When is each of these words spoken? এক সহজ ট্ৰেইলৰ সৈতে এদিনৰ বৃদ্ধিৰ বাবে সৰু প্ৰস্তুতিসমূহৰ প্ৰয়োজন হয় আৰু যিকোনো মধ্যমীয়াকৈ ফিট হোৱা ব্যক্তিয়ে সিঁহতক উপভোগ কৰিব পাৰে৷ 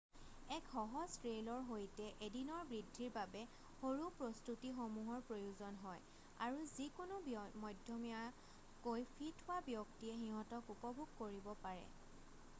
এক 0.53 0.69
সহজ 0.75 1.09
ট্ৰেইলৰ 1.23 1.65
সৈতে 1.65 2.05
এদিনৰ 2.27 2.61
বৃদ্ধিৰ 2.69 3.09
বাবে 3.17 3.41
সৰু 3.81 4.07
প্ৰস্তুতিসমূহৰ 4.21 5.21
প্ৰয়োজন 5.27 5.77
হয় 5.81 6.01
আৰু 6.47 6.63
যিকোনো 6.71 7.19
মধ্যমীয়াকৈ 7.65 9.05
ফিট 9.19 9.45
হোৱা 9.51 9.59
ব্যক্তিয়ে 9.69 10.17
সিঁহতক 10.23 10.73
উপভোগ 10.77 11.13
কৰিব 11.23 11.51
পাৰে৷ 11.67 11.87